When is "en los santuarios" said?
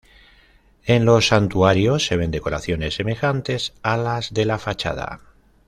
0.83-2.07